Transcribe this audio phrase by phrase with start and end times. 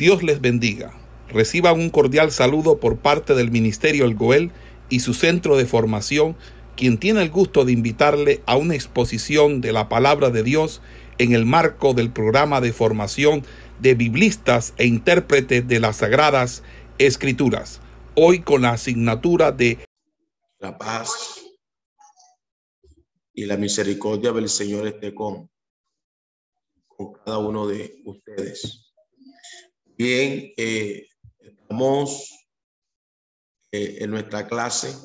[0.00, 0.98] Dios les bendiga.
[1.28, 4.50] Reciban un cordial saludo por parte del Ministerio El Goel
[4.88, 6.38] y su centro de formación,
[6.74, 10.80] quien tiene el gusto de invitarle a una exposición de la palabra de Dios
[11.18, 13.44] en el marco del programa de formación
[13.78, 16.62] de biblistas e intérpretes de las Sagradas
[16.96, 17.82] Escrituras,
[18.14, 19.84] hoy con la asignatura de
[20.60, 21.44] La paz
[23.34, 25.50] y la misericordia del Señor esté con,
[26.88, 28.89] con cada uno de ustedes.
[30.02, 31.06] Bien, eh,
[31.40, 32.30] estamos
[33.70, 34.96] eh, en nuestra clase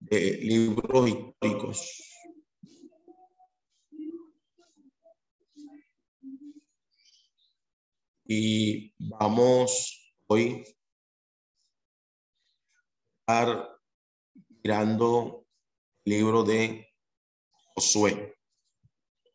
[0.00, 2.02] de libros históricos.
[8.24, 10.64] Y vamos hoy
[13.28, 13.78] a
[14.64, 15.46] mirando
[16.04, 16.88] el libro de
[17.76, 18.36] Josué.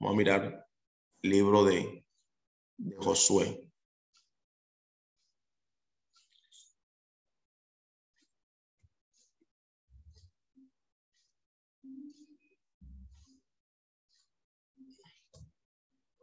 [0.01, 0.67] Vamos a mirar
[1.21, 2.00] el libro de
[2.81, 3.71] de Josué.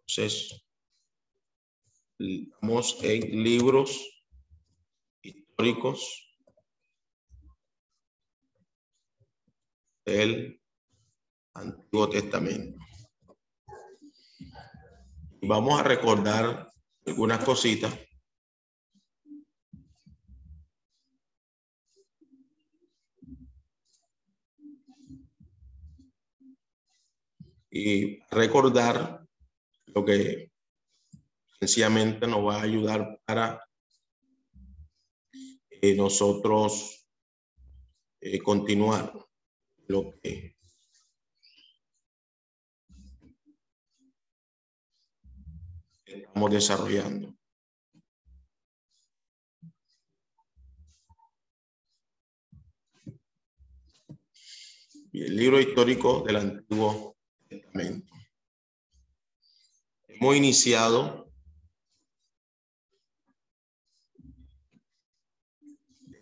[0.07, 0.65] Entonces,
[2.19, 4.25] estamos en libros
[5.23, 6.35] históricos
[10.05, 10.61] del
[11.55, 12.79] Antiguo Testamento.
[15.49, 16.71] Vamos a recordar
[17.07, 17.91] algunas cositas.
[27.71, 29.27] Y recordar
[29.87, 30.53] lo que
[31.59, 33.67] sencillamente nos va a ayudar para
[35.97, 37.09] nosotros
[38.21, 39.15] eh, continuar
[39.87, 40.58] lo que
[46.19, 47.39] estamos desarrollando.
[55.25, 57.17] el libro histórico del Antiguo
[57.49, 58.15] Testamento.
[60.07, 61.33] Hemos iniciado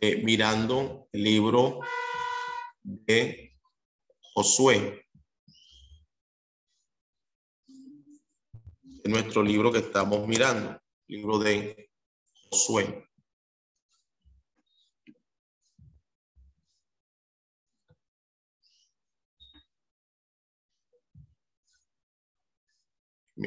[0.00, 1.80] eh, mirando el libro
[2.82, 3.56] de
[4.34, 5.05] Josué.
[9.08, 11.90] Nuestro libro que estamos mirando, libro de
[12.50, 13.06] Josué.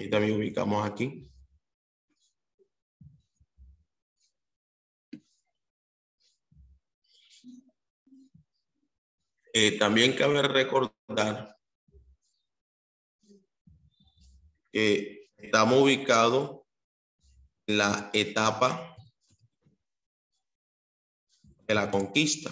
[0.09, 1.31] También ubicamos aquí.
[9.53, 11.57] Eh, también cabe recordar
[14.71, 16.61] que Estamos ubicados
[17.67, 18.95] en la etapa
[21.65, 22.49] de la conquista.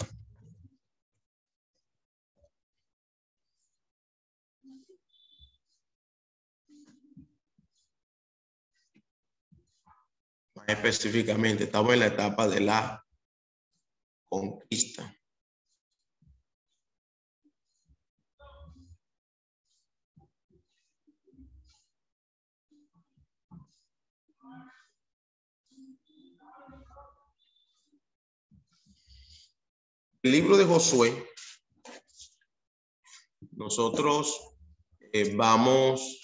[10.54, 13.04] Más específicamente, estamos en la etapa de la
[14.30, 15.17] conquista.
[30.30, 31.28] Libro de Josué,
[33.52, 34.56] nosotros
[35.12, 36.20] eh, vamos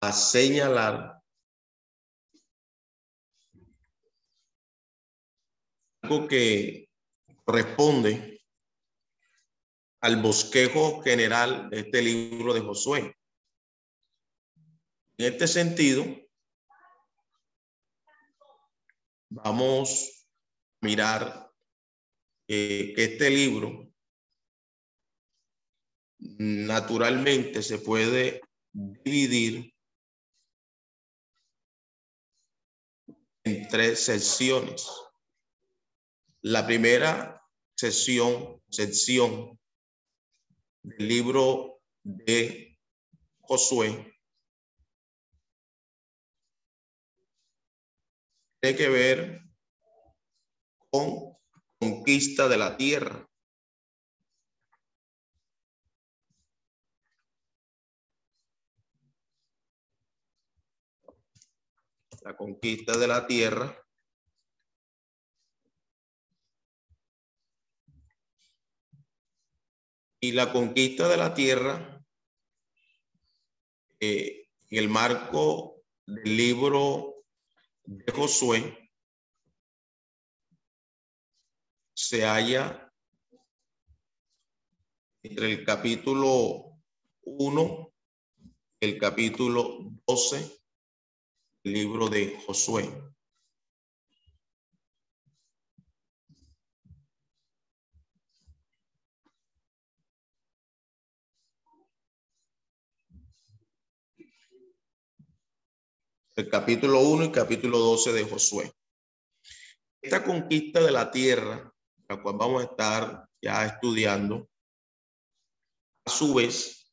[0.00, 1.20] a señalar
[6.02, 6.90] algo que
[7.44, 8.40] corresponde
[10.00, 13.16] al bosquejo general de este libro de Josué.
[15.18, 16.04] En este sentido,
[19.30, 20.26] vamos
[20.80, 21.51] a mirar
[22.52, 23.90] que este libro
[26.18, 29.74] naturalmente se puede dividir
[33.44, 34.86] en tres secciones.
[36.42, 37.42] La primera
[37.74, 39.58] sesión, sección
[40.82, 42.78] del libro de
[43.40, 44.14] Josué
[48.60, 49.40] tiene que ver
[50.90, 51.31] con
[51.82, 53.28] conquista de la tierra.
[62.22, 63.84] La conquista de la tierra.
[70.20, 72.00] Y la conquista de la tierra,
[73.98, 77.24] eh, en el marco del libro
[77.82, 78.81] de Josué
[82.12, 82.92] se halla
[85.22, 86.78] entre el capítulo
[87.22, 87.92] 1
[88.80, 90.60] y el capítulo 12
[91.64, 92.86] del libro de Josué.
[106.36, 108.70] el capítulo 1 y capítulo 12 de Josué.
[110.02, 111.71] Esta conquista de la tierra,
[112.12, 114.46] la cual vamos a estar ya estudiando,
[116.04, 116.92] a su vez,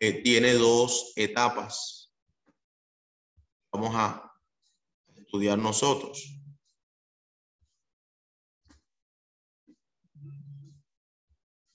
[0.00, 2.12] eh, tiene dos etapas.
[3.72, 4.32] Vamos a
[5.16, 6.40] estudiar nosotros.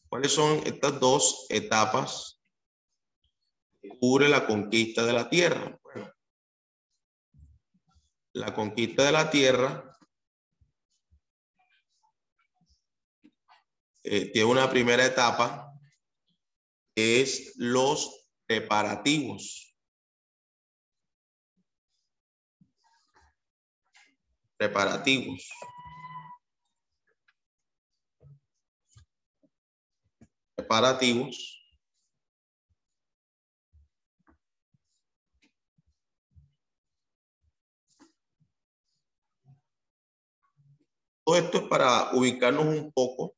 [0.10, 2.42] ¿Cuáles son estas dos etapas
[3.82, 5.80] que cubre la conquista de la tierra?
[8.34, 9.97] la conquista de la tierra
[14.10, 15.74] eh, tiene una primera etapa,
[16.96, 19.76] es los preparativos.
[24.58, 25.50] Preparativos.
[30.56, 31.54] Preparativos.
[41.26, 43.38] Todo esto es para ubicarnos un poco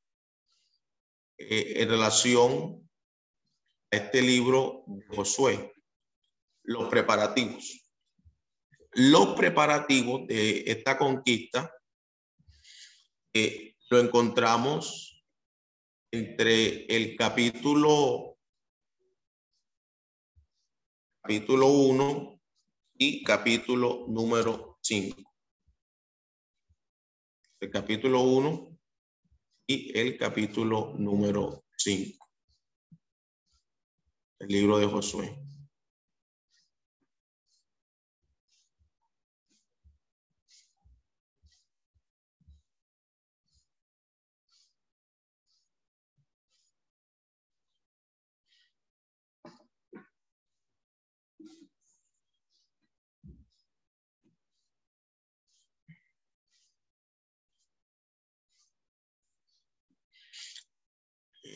[1.39, 2.89] eh, en relación
[3.91, 5.73] a este libro de Josué,
[6.63, 7.89] los preparativos.
[8.91, 11.71] Los preparativos de esta conquista
[13.33, 15.23] eh, lo encontramos
[16.11, 18.37] entre el capítulo
[21.21, 22.41] capítulo 1
[22.97, 25.21] y capítulo número 5
[27.59, 28.68] el capítulo 1
[29.69, 32.27] y el capítulo número 5.
[34.39, 35.48] El libro de Josué.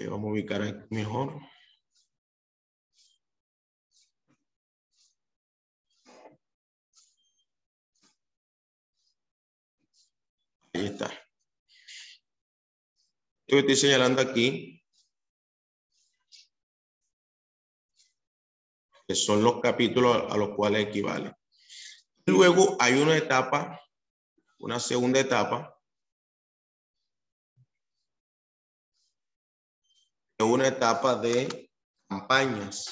[0.07, 1.39] Vamos a ubicar mejor.
[10.73, 11.11] Ahí está.
[13.47, 14.83] Yo estoy señalando aquí
[19.07, 21.35] que son los capítulos a los cuales equivale.
[22.25, 23.79] Luego hay una etapa,
[24.59, 25.77] una segunda etapa,
[30.45, 31.69] una etapa de
[32.07, 32.85] campañas.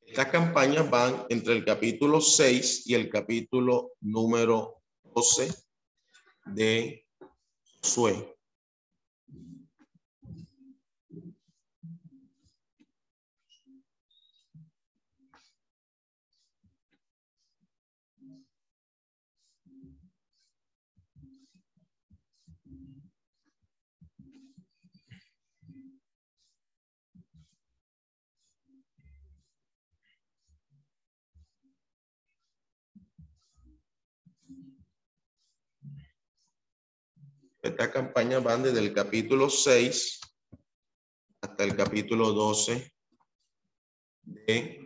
[0.00, 5.52] Estas campañas van entre el capítulo 6 y el capítulo número 12
[6.46, 7.06] de
[7.82, 8.35] Josué.
[37.66, 40.20] Esta campaña van desde el capítulo 6
[41.40, 42.94] hasta el capítulo 12
[44.22, 44.80] de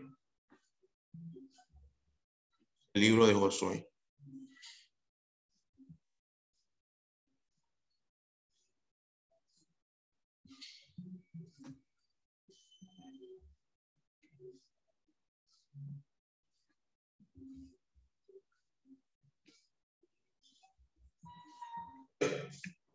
[2.94, 3.90] el libro de Josué.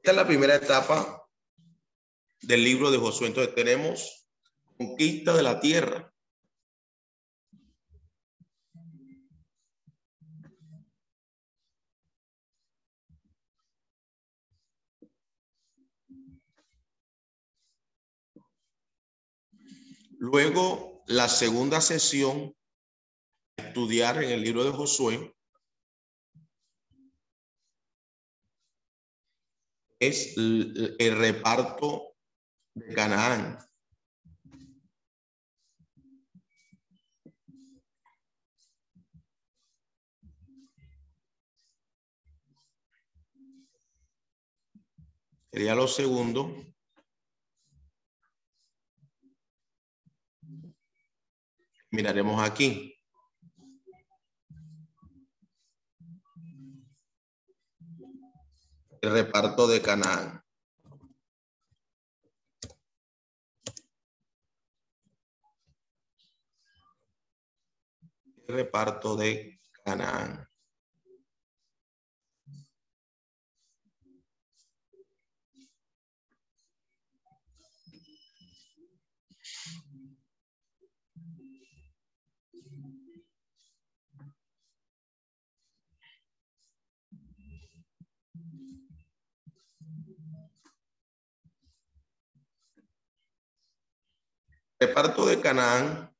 [0.05, 1.27] Esta es la primera etapa
[2.43, 3.25] del libro de Josué.
[3.25, 4.27] Entonces tenemos
[4.77, 6.13] conquista de la tierra.
[20.19, 22.55] Luego, la segunda sesión,
[23.57, 25.34] estudiar en el libro de Josué,
[29.99, 32.15] es el, reparto
[32.73, 33.57] de Canaán.
[45.51, 46.53] Sería lo segundo.
[51.91, 52.94] Miraremos aquí.
[59.05, 60.43] El reparto de Canaán.
[68.47, 70.44] El reparto de Canaán.
[94.79, 96.11] Reparto de Canaán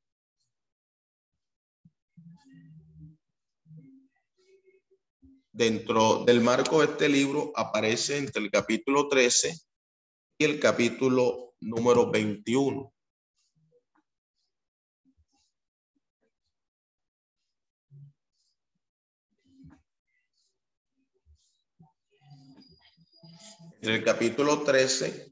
[5.52, 9.58] dentro del marco de este libro aparece entre el capítulo 13
[10.38, 12.92] y el capítulo número 21.
[23.76, 25.32] Entre el capítulo 13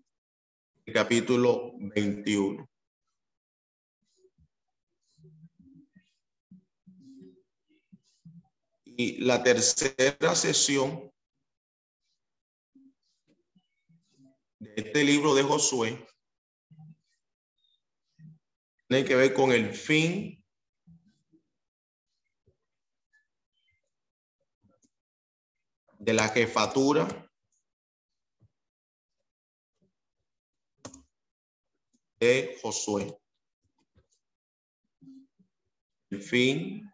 [0.85, 2.72] y el capítulo 21.
[8.95, 11.11] Y la tercera sesión
[14.59, 16.07] de este libro de Josué
[18.87, 20.43] tiene que ver con el fin
[25.97, 27.07] de la jefatura
[32.19, 33.17] de Josué.
[36.11, 36.92] El fin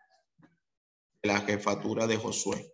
[1.24, 2.74] la jefatura de Josué.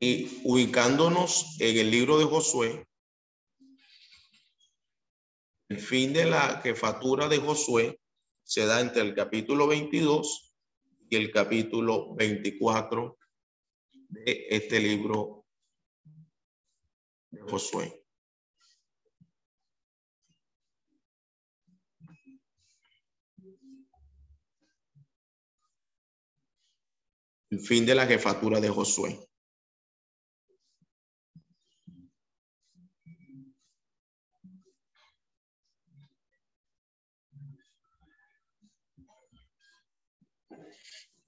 [0.00, 2.86] Y ubicándonos en el libro de Josué,
[5.68, 8.00] el fin de la jefatura de Josué
[8.44, 10.54] se da entre el capítulo 22
[11.10, 13.18] y el capítulo 24
[14.08, 15.44] de este libro
[17.30, 18.07] de Josué.
[27.50, 29.18] El fin de la jefatura de Josué.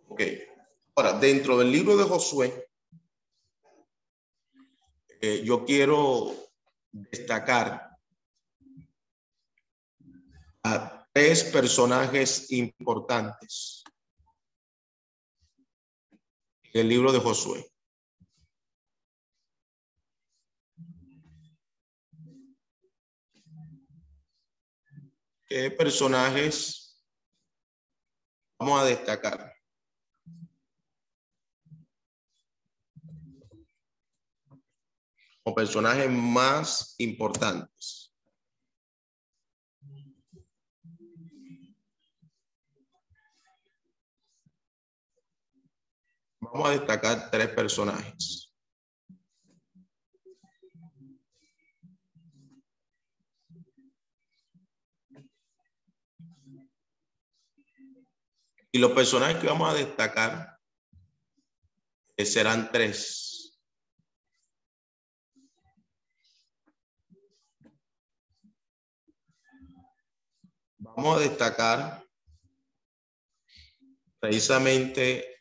[0.09, 0.23] Ok,
[0.97, 2.69] ahora dentro del libro de Josué,
[5.21, 6.35] eh, yo quiero
[6.91, 7.97] destacar
[10.65, 13.85] a tres personajes importantes
[16.73, 17.67] el libro de Josué.
[25.47, 27.05] ¿Qué personajes
[28.59, 29.53] vamos a destacar?
[35.43, 38.10] O personajes más importantes.
[46.52, 48.52] Vamos a destacar tres personajes.
[58.73, 60.59] Y los personajes que vamos a destacar
[62.16, 63.61] eh, serán tres.
[70.78, 72.04] Vamos a destacar
[74.19, 75.40] precisamente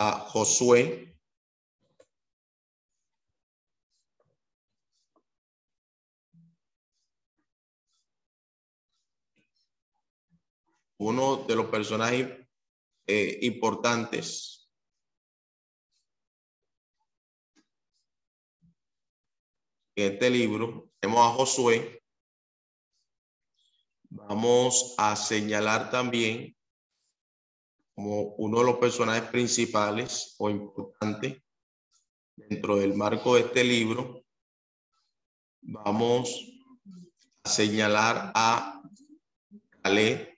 [0.00, 1.14] a Josué.
[10.98, 12.28] Uno de los personajes
[13.06, 14.70] eh, importantes
[19.96, 20.90] este libro.
[20.98, 22.02] Tenemos a Josué.
[24.08, 26.56] Vamos a señalar también
[27.94, 31.42] como uno de los personajes principales o importantes
[32.36, 34.24] dentro del marco de este libro,
[35.62, 36.34] vamos
[37.44, 38.82] a señalar a
[39.82, 40.30] Caleb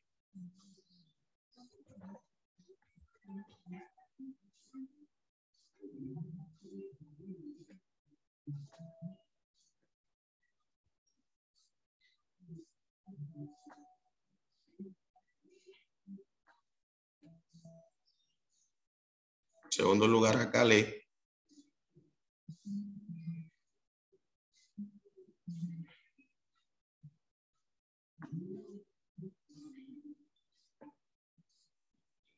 [19.73, 20.87] Segundo lugar a Caleb.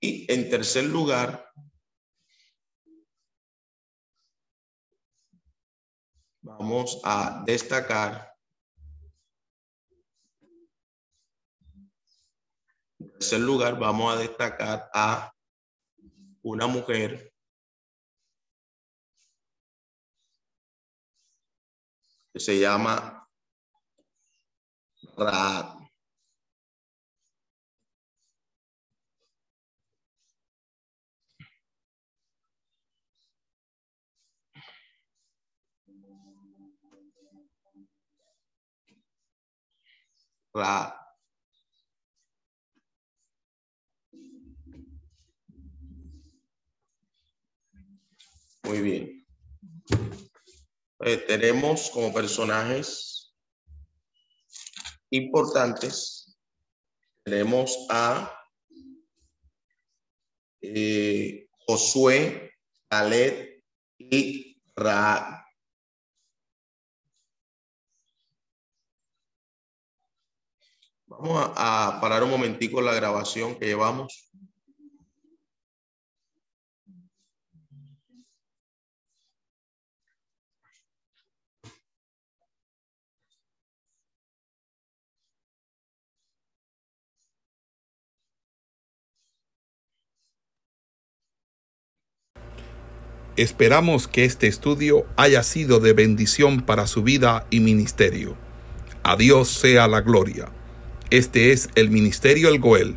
[0.00, 1.50] Y en tercer lugar,
[6.40, 8.32] vamos a destacar
[12.96, 15.33] en tercer lugar vamos a destacar a
[16.44, 17.32] una mujer
[22.32, 23.26] que se llama.
[25.16, 25.74] Raad.
[48.64, 49.26] Muy bien.
[51.00, 53.34] Eh, tenemos como personajes
[55.10, 56.38] importantes,
[57.24, 58.34] tenemos a
[60.62, 62.52] eh, Josué,
[62.88, 63.62] Caleb
[63.98, 65.46] y Ra.
[71.06, 74.32] Vamos a, a parar un momentico la grabación que llevamos.
[93.37, 98.37] Esperamos que este estudio haya sido de bendición para su vida y ministerio.
[99.02, 100.52] A Dios sea la gloria.
[101.10, 102.97] Este es el Ministerio El Goel,